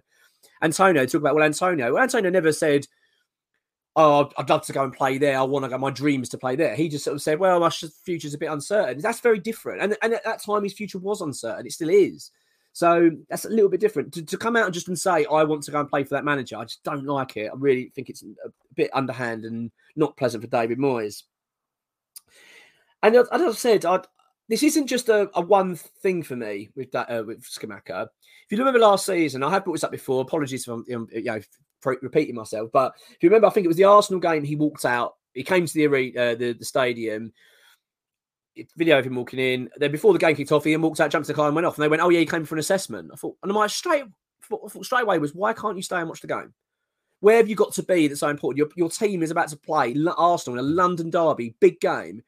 Antonio 0.62 1.06
talk 1.06 1.21
about 1.21 1.35
well, 1.35 1.45
Antonio. 1.45 1.94
Well, 1.94 2.04
Antonio 2.04 2.30
never 2.30 2.52
said, 2.52 2.85
"Oh, 3.95 4.30
I'd 4.38 4.50
love 4.50 4.66
to 4.66 4.74
go 4.74 4.83
and 4.83 4.94
play 4.94 5.18
there. 5.18 5.38
I 5.38 5.44
want 5.44 5.66
to 5.66 5.69
go. 5.69 5.78
My 5.78 5.92
dream 5.92 6.21
is 6.21 6.30
to 6.30 6.38
play 6.38 6.56
there." 6.56 6.76
He 6.76 6.90
just 6.90 7.06
sort 7.06 7.16
of 7.16 7.21
said, 7.21 7.40
"Well, 7.40 7.60
my 7.60 7.69
future's 7.69 8.33
a 8.33 8.38
bit 8.38 8.52
uncertain." 8.52 9.00
That's 9.02 9.21
very 9.21 9.40
different. 9.40 9.81
And 9.81 9.98
and 10.02 10.14
at 10.14 10.24
that 10.24 10.44
time, 10.44 10.64
his 10.64 10.74
future 10.74 11.00
was 11.00 11.21
uncertain. 11.21 11.66
It 11.66 11.74
still 11.74 11.90
is. 11.90 12.31
So 12.74 13.12
that's 13.30 13.45
a 13.45 13.50
little 13.50 13.69
bit 13.69 13.81
different. 13.81 14.14
To, 14.14 14.24
to 14.24 14.38
come 14.38 14.56
out 14.56 14.66
and 14.66 14.74
just 14.74 14.88
and 14.88 14.98
say, 14.98 15.26
I 15.26 15.44
want 15.44 15.64
to 15.64 15.71
go 15.71 15.80
and 15.80 15.90
play 15.90 16.04
for 16.04 16.16
that 16.16 16.24
manager, 16.24 16.57
I 16.57 16.64
just 16.64 16.83
don't 16.83 17.06
like 17.06 17.36
it. 17.36 17.52
I 17.52 17.56
really 17.56 17.92
think 17.94 18.10
it's 18.10 18.24
a 18.24 18.50
bit 18.76 18.90
underhand 18.94 19.44
and 19.44 19.71
not 19.95 20.16
pleasant 20.16 20.44
for 20.44 20.50
David 20.50 20.78
Moyes. 20.78 21.24
And 23.04 23.16
as 23.16 23.28
I've 23.31 23.57
said, 23.57 23.83
I'd, 23.83 24.06
this 24.48 24.64
isn't 24.64 24.88
just 24.88 25.10
a, 25.10 25.30
a, 25.33 25.42
one 25.42 25.76
thing 25.76 26.24
for 26.24 26.36
me 26.36 26.69
with 26.76 26.92
that 26.92 27.10
uh, 27.10 27.24
with 27.26 27.44
Scamacca. 27.44 28.04
If 28.04 28.52
you 28.52 28.57
remember 28.57 28.80
last 28.80 29.06
season, 29.06 29.44
I 29.44 29.50
have 29.50 29.64
brought 29.64 29.74
this 29.74 29.83
up 29.83 29.92
before. 29.92 30.21
Apologies 30.21 30.66
for 30.66 30.83
you 30.88 31.07
know 31.12 31.42
repeating 31.85 32.35
myself, 32.35 32.69
but 32.71 32.94
if 33.11 33.18
you 33.21 33.30
remember, 33.30 33.47
I 33.47 33.52
think 33.52 33.66
it 33.66 33.69
was 33.69 33.78
the 33.78 33.85
Arsenal 33.85 34.19
game. 34.19 34.44
He 34.44 34.56
walked 34.56 34.85
out. 34.85 35.16
He 35.33 35.44
came 35.44 35.66
to 35.66 35.73
the 35.73 35.88
arena, 35.88 36.21
uh, 36.21 36.35
the, 36.35 36.54
the 36.54 36.66
stadium. 36.66 37.33
Video 38.76 39.00
of 39.00 39.06
him 39.06 39.16
walking 39.16 39.40
in. 39.40 39.69
Then 39.78 39.92
before 39.92 40.11
the 40.11 40.19
game 40.19 40.35
kicked 40.35 40.52
off, 40.52 40.66
he 40.66 40.76
walked 40.76 41.00
out, 41.00 41.09
jumped 41.09 41.28
the 41.28 41.33
car, 41.33 41.47
and 41.47 41.56
went 41.56 41.66
off. 41.66 41.78
And 41.78 41.83
they 41.83 41.88
went, 41.88 42.02
"Oh 42.02 42.09
yeah, 42.09 42.19
he 42.19 42.26
came 42.26 42.44
for 42.44 42.56
an 42.56 42.59
assessment." 42.59 43.09
I 43.14 43.16
thought, 43.16 43.38
and 43.42 43.52
my 43.54 43.68
straight, 43.68 44.04
thought 44.44 44.85
straight 44.85 45.04
away 45.04 45.19
was, 45.19 45.33
"Why 45.33 45.54
can't 45.54 45.78
you 45.78 45.83
stay 45.83 45.97
and 45.97 46.09
watch 46.09 46.21
the 46.21 46.28
game?" 46.28 46.54
Where 47.21 47.38
have 47.38 47.47
you 47.47 47.56
got 47.56 47.73
to 47.73 47.83
be 47.83 48.07
that's 48.07 48.19
so 48.19 48.30
important? 48.30 48.57
Your, 48.57 48.69
your 48.76 48.90
team 48.90 49.21
is 49.21 49.31
about 49.31 49.47
to 49.50 49.57
play 49.57 49.95
Arsenal 50.18 50.59
in 50.59 50.66
a 50.66 50.68
London 50.68 51.11
derby, 51.11 51.56
big 51.59 51.80
game 51.80 52.23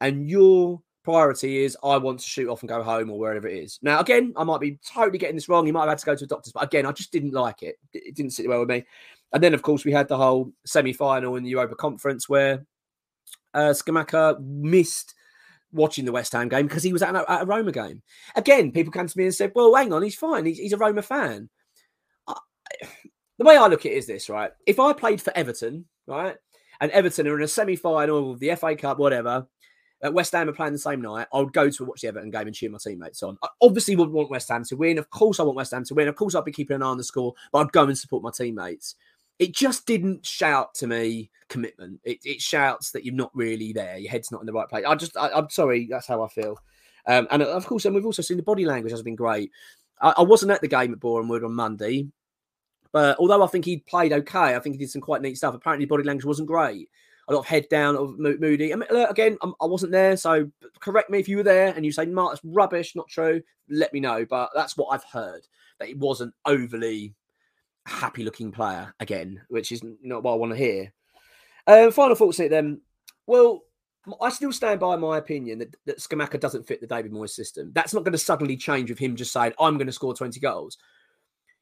and 0.00 0.28
your 0.28 0.82
priority 1.04 1.62
is 1.64 1.76
I 1.84 1.98
want 1.98 2.20
to 2.20 2.28
shoot 2.28 2.48
off 2.48 2.62
and 2.62 2.68
go 2.68 2.82
home 2.82 3.10
or 3.10 3.18
wherever 3.18 3.46
it 3.46 3.62
is. 3.62 3.78
Now, 3.82 4.00
again, 4.00 4.32
I 4.36 4.44
might 4.44 4.60
be 4.60 4.78
totally 4.86 5.18
getting 5.18 5.36
this 5.36 5.48
wrong. 5.48 5.66
You 5.66 5.72
might 5.72 5.82
have 5.82 5.90
had 5.90 5.98
to 5.98 6.06
go 6.06 6.16
to 6.16 6.24
a 6.24 6.28
doctor's, 6.28 6.52
but 6.52 6.64
again, 6.64 6.86
I 6.86 6.92
just 6.92 7.12
didn't 7.12 7.32
like 7.32 7.62
it. 7.62 7.76
It 7.92 8.16
didn't 8.16 8.32
sit 8.32 8.48
well 8.48 8.60
with 8.60 8.70
me. 8.70 8.84
And 9.32 9.42
then, 9.42 9.54
of 9.54 9.62
course, 9.62 9.84
we 9.84 9.92
had 9.92 10.08
the 10.08 10.16
whole 10.16 10.52
semi-final 10.64 11.36
in 11.36 11.44
the 11.44 11.50
Europa 11.50 11.74
Conference 11.76 12.28
where 12.28 12.66
uh, 13.52 13.70
Scamacca 13.70 14.40
missed 14.40 15.14
watching 15.72 16.04
the 16.04 16.12
West 16.12 16.32
Ham 16.32 16.48
game 16.48 16.66
because 16.66 16.82
he 16.82 16.92
was 16.92 17.02
at 17.02 17.14
a, 17.14 17.44
Roma 17.44 17.72
game. 17.72 18.02
Again, 18.36 18.72
people 18.72 18.92
came 18.92 19.06
to 19.06 19.18
me 19.18 19.24
and 19.24 19.34
said, 19.34 19.52
"Well, 19.54 19.74
hang 19.74 19.92
on, 19.92 20.02
he's 20.02 20.14
fine. 20.14 20.46
He's, 20.46 20.58
he's 20.58 20.72
a 20.72 20.78
Roma 20.78 21.02
fan." 21.02 21.50
I, 22.26 22.34
the 23.38 23.44
way 23.44 23.56
I 23.56 23.66
look 23.66 23.84
at 23.84 23.92
it 23.92 23.98
is 23.98 24.06
this, 24.06 24.28
right? 24.28 24.52
If 24.66 24.80
I 24.80 24.92
played 24.92 25.20
for 25.20 25.36
Everton, 25.36 25.86
right, 26.06 26.36
and 26.80 26.90
Everton 26.92 27.26
are 27.26 27.36
in 27.36 27.42
a 27.42 27.48
semi-final 27.48 28.32
of 28.32 28.40
the 28.40 28.54
FA 28.54 28.76
Cup, 28.76 28.98
whatever, 28.98 29.48
uh, 30.04 30.10
West 30.12 30.32
Ham 30.32 30.48
are 30.48 30.52
playing 30.52 30.72
the 30.72 30.78
same 30.78 31.00
night, 31.00 31.26
I 31.32 31.38
would 31.40 31.52
go 31.52 31.70
to 31.70 31.84
watch 31.84 32.00
the 32.00 32.08
Everton 32.08 32.30
game 32.30 32.46
and 32.46 32.54
cheer 32.54 32.70
my 32.70 32.78
teammates 32.78 33.22
on. 33.22 33.38
I 33.42 33.48
obviously 33.60 33.96
would 33.96 34.10
want 34.10 34.30
West 34.30 34.48
Ham 34.48 34.64
to 34.64 34.76
win. 34.76 34.98
Of 34.98 35.10
course, 35.10 35.40
I 35.40 35.42
want 35.42 35.56
West 35.56 35.72
Ham 35.72 35.84
to 35.84 35.94
win. 35.94 36.08
Of 36.08 36.16
course, 36.16 36.34
I'd 36.34 36.44
be 36.44 36.52
keeping 36.52 36.76
an 36.76 36.82
eye 36.82 36.86
on 36.86 36.98
the 36.98 37.04
score, 37.04 37.34
but 37.52 37.60
I'd 37.60 37.72
go 37.72 37.84
and 37.84 37.96
support 37.96 38.22
my 38.22 38.30
teammates. 38.30 38.96
It 39.38 39.54
just 39.54 39.86
didn't 39.86 40.24
shout 40.24 40.74
to 40.76 40.86
me 40.86 41.30
commitment. 41.48 42.00
It, 42.04 42.18
it 42.24 42.40
shouts 42.40 42.92
that 42.92 43.04
you're 43.04 43.14
not 43.14 43.30
really 43.34 43.72
there. 43.72 43.98
Your 43.98 44.10
head's 44.10 44.30
not 44.30 44.40
in 44.40 44.46
the 44.46 44.52
right 44.52 44.68
place. 44.68 44.84
I 44.86 44.94
just, 44.94 45.16
I, 45.16 45.36
am 45.36 45.50
sorry, 45.50 45.88
that's 45.90 46.06
how 46.06 46.22
I 46.22 46.28
feel. 46.28 46.58
Um, 47.06 47.26
and 47.30 47.42
of 47.42 47.66
course, 47.66 47.84
and 47.84 47.94
we've 47.94 48.06
also 48.06 48.22
seen 48.22 48.36
the 48.36 48.42
body 48.42 48.64
language 48.64 48.92
has 48.92 49.02
been 49.02 49.16
great. 49.16 49.50
I, 50.00 50.14
I 50.18 50.22
wasn't 50.22 50.52
at 50.52 50.60
the 50.60 50.68
game 50.68 50.92
at 50.92 51.00
Boreham 51.00 51.28
Wood 51.28 51.44
on 51.44 51.52
Monday, 51.52 52.06
but 52.92 53.18
although 53.18 53.42
I 53.42 53.48
think 53.48 53.64
he 53.64 53.78
played 53.78 54.12
okay, 54.12 54.54
I 54.54 54.58
think 54.60 54.74
he 54.74 54.78
did 54.78 54.90
some 54.90 55.02
quite 55.02 55.20
neat 55.20 55.36
stuff. 55.36 55.54
Apparently, 55.54 55.86
body 55.86 56.04
language 56.04 56.24
wasn't 56.24 56.48
great. 56.48 56.88
A 57.28 57.32
lot 57.32 57.40
of 57.40 57.46
head 57.46 57.66
down, 57.70 57.96
of 57.96 58.18
moody. 58.18 58.72
I 58.72 58.76
mean, 58.76 58.88
again, 58.90 59.38
I'm, 59.42 59.54
I 59.60 59.66
was 59.66 59.82
not 59.82 59.92
there, 59.92 60.16
so 60.16 60.50
correct 60.80 61.10
me 61.10 61.18
if 61.18 61.28
you 61.28 61.38
were 61.38 61.42
there 61.42 61.72
and 61.74 61.84
you 61.84 61.92
say, 61.92 62.06
"Mark, 62.06 62.32
that's 62.32 62.44
rubbish, 62.44 62.94
not 62.94 63.08
true." 63.08 63.42
Let 63.68 63.92
me 63.92 64.00
know. 64.00 64.26
But 64.28 64.50
that's 64.54 64.76
what 64.76 64.88
I've 64.88 65.04
heard 65.04 65.46
that 65.78 65.88
he 65.88 65.94
wasn't 65.94 66.34
overly 66.44 67.14
happy-looking 67.86 68.52
player 68.52 68.94
again, 69.00 69.40
which 69.48 69.72
is 69.72 69.82
not 70.02 70.22
what 70.22 70.32
I 70.32 70.36
want 70.36 70.52
to 70.52 70.58
hear. 70.58 70.92
Um, 71.66 71.90
final 71.90 72.16
thoughts 72.16 72.38
here, 72.38 72.48
then. 72.48 72.80
Well, 73.26 73.62
I 74.20 74.28
still 74.28 74.52
stand 74.52 74.80
by 74.80 74.96
my 74.96 75.16
opinion 75.16 75.58
that, 75.60 75.74
that 75.86 75.98
Scamacca 75.98 76.38
doesn't 76.38 76.66
fit 76.66 76.80
the 76.80 76.86
David 76.86 77.12
Moyes 77.12 77.30
system. 77.30 77.70
That's 77.74 77.94
not 77.94 78.04
going 78.04 78.12
to 78.12 78.18
suddenly 78.18 78.56
change 78.56 78.90
with 78.90 78.98
him 78.98 79.16
just 79.16 79.32
saying, 79.32 79.54
I'm 79.58 79.78
going 79.78 79.86
to 79.86 79.92
score 79.92 80.14
20 80.14 80.38
goals. 80.40 80.76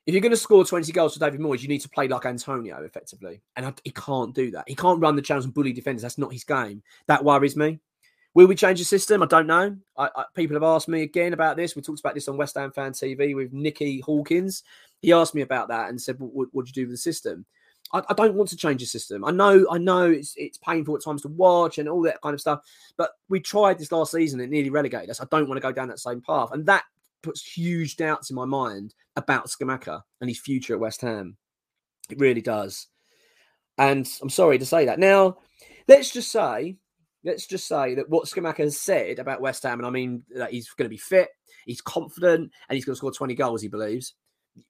If 0.04 0.14
you're 0.14 0.20
going 0.20 0.30
to 0.30 0.36
score 0.36 0.64
20 0.64 0.90
goals 0.90 1.14
for 1.14 1.20
David 1.20 1.40
Moyes, 1.40 1.62
you 1.62 1.68
need 1.68 1.80
to 1.80 1.88
play 1.88 2.08
like 2.08 2.26
Antonio 2.26 2.82
effectively. 2.82 3.40
And 3.56 3.66
I, 3.66 3.74
he 3.84 3.90
can't 3.90 4.34
do 4.34 4.50
that. 4.50 4.64
He 4.66 4.74
can't 4.74 5.00
run 5.00 5.14
the 5.14 5.22
channels 5.22 5.44
and 5.44 5.54
bully 5.54 5.72
defenders. 5.72 6.02
That's 6.02 6.18
not 6.18 6.32
his 6.32 6.42
game. 6.42 6.82
That 7.06 7.24
worries 7.24 7.56
me. 7.56 7.78
Will 8.34 8.46
we 8.46 8.54
change 8.56 8.78
the 8.78 8.84
system? 8.84 9.22
I 9.22 9.26
don't 9.26 9.46
know. 9.46 9.76
I, 9.96 10.08
I, 10.16 10.24
people 10.34 10.56
have 10.56 10.62
asked 10.62 10.88
me 10.88 11.02
again 11.02 11.34
about 11.34 11.56
this. 11.56 11.76
We 11.76 11.82
talked 11.82 12.00
about 12.00 12.14
this 12.14 12.28
on 12.28 12.36
West 12.36 12.56
Ham 12.56 12.72
Fan 12.72 12.92
TV 12.92 13.36
with 13.36 13.52
Nicky 13.52 14.00
Hawkins. 14.00 14.64
He 15.00 15.12
asked 15.12 15.34
me 15.34 15.42
about 15.42 15.68
that 15.68 15.90
and 15.90 16.00
said, 16.00 16.18
"What 16.18 16.52
would 16.52 16.66
you 16.66 16.72
do 16.72 16.82
with 16.82 16.92
the 16.92 16.96
system?" 16.96 17.44
I, 17.92 18.02
I, 18.08 18.14
don't 18.14 18.34
want 18.34 18.48
to 18.50 18.56
change 18.56 18.80
the 18.80 18.86
system. 18.86 19.22
I 19.24 19.32
know, 19.32 19.66
I 19.70 19.76
know 19.76 20.10
it's 20.10 20.34
it's 20.36 20.56
painful 20.56 20.96
at 20.96 21.04
times 21.04 21.22
to 21.22 21.28
watch 21.28 21.76
and 21.76 21.88
all 21.88 22.00
that 22.02 22.22
kind 22.22 22.32
of 22.32 22.40
stuff. 22.40 22.60
But 22.96 23.10
we 23.28 23.38
tried 23.38 23.78
this 23.78 23.92
last 23.92 24.12
season 24.12 24.40
and 24.40 24.48
it 24.48 24.54
nearly 24.54 24.70
relegated 24.70 25.10
us. 25.10 25.20
I 25.20 25.26
don't 25.30 25.46
want 25.46 25.58
to 25.58 25.62
go 25.62 25.72
down 25.72 25.88
that 25.88 25.98
same 25.98 26.22
path, 26.22 26.52
and 26.52 26.64
that 26.66 26.84
puts 27.22 27.42
huge 27.42 27.96
doubts 27.96 28.30
in 28.30 28.36
my 28.36 28.44
mind 28.44 28.94
about 29.16 29.48
Scamacca 29.48 30.02
and 30.20 30.28
his 30.30 30.40
future 30.40 30.74
at 30.74 30.80
West 30.80 31.00
Ham. 31.00 31.36
It 32.10 32.20
really 32.20 32.40
does. 32.40 32.88
And 33.78 34.08
I'm 34.20 34.30
sorry 34.30 34.58
to 34.58 34.66
say 34.66 34.84
that. 34.86 34.98
Now, 34.98 35.38
let's 35.88 36.12
just 36.12 36.30
say, 36.30 36.76
let's 37.24 37.46
just 37.46 37.66
say 37.66 37.94
that 37.94 38.08
what 38.08 38.26
Scamacca 38.26 38.58
has 38.58 38.78
said 38.78 39.18
about 39.18 39.40
West 39.40 39.62
Ham, 39.62 39.78
and 39.78 39.86
I 39.86 39.90
mean 39.90 40.24
that 40.36 40.50
he's 40.50 40.68
going 40.70 40.86
to 40.86 40.94
be 40.94 40.98
fit, 40.98 41.30
he's 41.64 41.80
confident, 41.80 42.50
and 42.68 42.76
he's 42.76 42.84
going 42.84 42.94
to 42.94 42.98
score 42.98 43.12
20 43.12 43.34
goals, 43.34 43.62
he 43.62 43.68
believes 43.68 44.14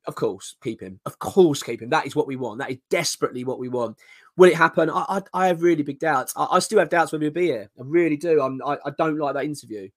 of 0.07 0.15
course, 0.15 0.57
keep 0.63 0.81
him. 0.81 1.01
Of 1.07 1.19
course, 1.19 1.63
keep 1.63 1.83
him. 1.83 1.91
That 1.91 2.07
is 2.07 2.17
what 2.17 2.27
we 2.27 2.37
want. 2.37 2.59
That 2.59 2.71
is 2.71 2.79
desperately 2.91 3.45
what 3.45 3.59
we 3.59 3.69
want. 3.69 3.99
Will 4.37 4.51
it 4.51 4.57
happen? 4.57 4.91
I, 4.91 5.05
I, 5.09 5.23
I 5.35 5.47
have 5.49 5.63
really 5.63 5.83
big 5.83 5.99
doubts. 5.99 6.33
I, 6.37 6.47
I, 6.53 6.59
still 6.61 6.79
have 6.79 6.89
doubts 6.89 7.13
whether 7.13 7.25
he'll 7.25 7.33
be 7.33 7.47
here. 7.47 7.71
I 7.79 7.83
really 7.85 8.17
do. 8.17 8.41
I'm, 8.41 8.61
I, 8.65 8.79
I 8.85 8.91
don't 8.97 9.19
like 9.19 9.35
that 9.35 9.45
interview. 9.45 9.89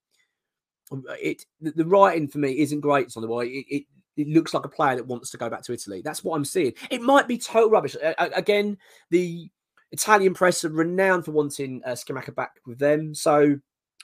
Um, 0.92 1.04
it 1.22 1.46
the, 1.62 1.86
writing 1.86 2.28
for 2.28 2.38
me 2.38 2.60
isn't 2.60 2.82
great 2.82 3.12
on 3.16 3.22
the 3.22 3.28
way. 3.28 3.48
It, 3.48 3.66
it, 3.70 3.84
it 4.18 4.28
looks 4.30 4.54
like 4.54 4.66
a 4.66 4.70
player 4.70 4.96
that 4.96 5.08
wants 5.08 5.32
to 5.32 5.38
go 5.38 5.50
back 5.50 5.64
to 5.64 5.74
Italy. 5.74 6.02
That's 6.04 6.24
what 6.24 6.36
I'm 6.36 6.46
seeing. 6.46 6.74
It 6.90 7.02
might 7.02 7.28
be 7.28 7.38
total 7.38 7.70
rubbish. 7.70 7.96
again, 8.18 8.78
the 9.10 9.50
Italian 9.92 10.34
press 10.34 10.64
are 10.64 10.70
renowned 10.70 11.26
for 11.26 11.32
wanting 11.32 11.82
uh, 11.86 11.96
back 12.36 12.62
with 12.66 12.80
them. 12.80 13.14
So 13.14 13.58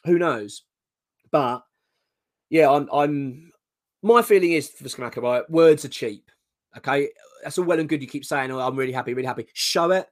who 0.06 0.18
knows? 0.18 0.64
But 1.32 1.64
yeah, 2.50 2.70
I'm 2.70 2.90
I'm 2.92 3.52
my 4.04 4.22
feeling 4.22 4.54
is 4.54 4.70
for 4.70 4.84
Scamacca, 4.84 5.22
right? 5.22 5.50
Words 5.50 5.86
are 5.86 5.90
cheap. 5.90 6.30
Okay. 6.78 7.10
That's 7.44 7.58
all 7.58 7.66
well 7.66 7.80
and 7.80 7.90
good. 7.90 8.02
You 8.02 8.08
keep 8.08 8.26
saying, 8.26 8.52
Oh, 8.52 8.60
I'm 8.60 8.76
really 8.76 8.92
happy, 8.92 9.14
really 9.14 9.28
happy. 9.28 9.48
Show 9.54 9.92
it. 9.92 10.08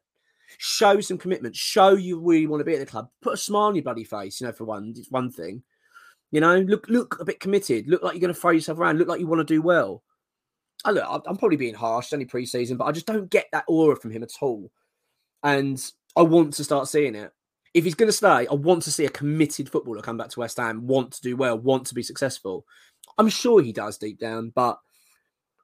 Show 0.58 1.00
some 1.02 1.18
commitment. 1.18 1.56
Show 1.56 1.92
you 1.92 2.20
really 2.20 2.48
want 2.48 2.62
to 2.62 2.66
be 2.66 2.74
at 2.74 2.80
the 2.80 2.86
club. 2.86 3.10
Put 3.22 3.36
a 3.36 3.38
smile 3.38 3.64
on 3.64 3.76
your 3.76 3.84
bloody 3.84 4.04
face, 4.04 4.42
you 4.42 4.48
know, 4.48 4.54
for 4.54 4.66
one. 4.66 4.94
It's 4.98 5.12
one 5.12 5.32
thing. 5.32 5.64
You 6.32 6.42
know, 6.42 6.60
look 6.60 6.88
look 6.90 7.18
a 7.20 7.26
bit 7.26 7.40
committed. 7.40 7.88
Look 7.88 8.04
like 8.04 8.14
you're 8.14 8.22
going 8.22 8.34
to 8.34 8.40
throw 8.40 8.52
yourself 8.52 8.78
around. 8.80 8.98
Look 8.98 9.08
like 9.08 9.20
you 9.20 9.28
want 9.28 9.40
to 9.40 9.54
do 9.54 9.62
well. 9.62 10.04
I 10.86 10.92
look, 10.92 11.24
I'm 11.28 11.38
probably 11.38 11.58
being 11.58 11.74
harsh. 11.74 12.14
Only 12.14 12.26
preseason, 12.26 12.78
but 12.78 12.86
I 12.86 12.92
just 12.92 13.08
don't 13.08 13.30
get 13.30 13.48
that 13.52 13.66
aura 13.68 13.96
from 13.96 14.12
him 14.12 14.24
at 14.24 14.32
all. 14.42 14.72
And 15.44 15.84
I 16.16 16.22
want 16.22 16.54
to 16.54 16.64
start 16.64 16.88
seeing 16.88 17.16
it. 17.16 17.32
If 17.74 17.84
he's 17.84 17.96
going 17.96 18.10
to 18.10 18.14
stay, 18.14 18.48
I 18.48 18.54
want 18.54 18.84
to 18.84 18.92
see 18.92 19.06
a 19.06 19.10
committed 19.10 19.70
footballer 19.70 20.02
come 20.02 20.18
back 20.18 20.30
to 20.30 20.40
West 20.40 20.58
Ham, 20.58 20.88
want 20.88 21.12
to 21.14 21.22
do 21.22 21.36
well, 21.38 21.58
want 21.58 21.86
to 21.88 21.94
be 21.94 22.02
successful. 22.02 22.66
I'm 23.18 23.30
sure 23.30 23.62
he 23.62 23.72
does 23.72 23.98
deep 23.98 24.20
down, 24.20 24.52
but 24.56 24.80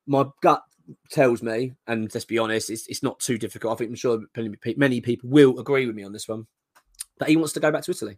my 0.06 0.26
gut 0.42 0.62
tells 1.10 1.42
me, 1.42 1.74
and 1.88 2.14
let's 2.14 2.26
be 2.26 2.38
honest, 2.38 2.70
it's, 2.70 2.86
it's 2.88 3.02
not 3.02 3.20
too 3.20 3.38
difficult. 3.40 3.74
I 3.74 3.78
think 3.78 3.90
I'm 3.90 3.96
sure 3.96 4.22
many 4.78 5.02
people 5.02 5.30
will 5.30 5.60
agree 5.60 5.88
with 5.88 5.96
me 5.96 6.04
on 6.04 6.14
this 6.14 6.28
one 6.28 6.46
that 7.20 7.30
he 7.30 7.38
wants 7.38 7.54
to 7.54 7.60
go 7.60 7.72
back 7.72 7.84
to 7.84 7.92
Italy. 7.92 8.18